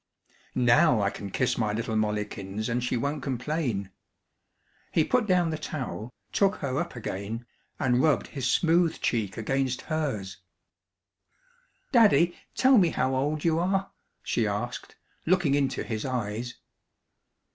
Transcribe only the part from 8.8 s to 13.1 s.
cheek against hers. "Daddy, tell me